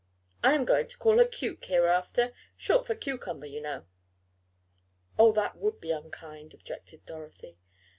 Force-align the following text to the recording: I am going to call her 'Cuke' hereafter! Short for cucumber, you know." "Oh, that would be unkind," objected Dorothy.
I 0.43 0.55
am 0.55 0.65
going 0.65 0.87
to 0.87 0.97
call 0.97 1.19
her 1.19 1.25
'Cuke' 1.25 1.65
hereafter! 1.65 2.33
Short 2.57 2.87
for 2.87 2.95
cucumber, 2.95 3.45
you 3.45 3.61
know." 3.61 3.85
"Oh, 5.19 5.31
that 5.33 5.57
would 5.57 5.79
be 5.79 5.91
unkind," 5.91 6.55
objected 6.55 7.05
Dorothy. 7.05 7.59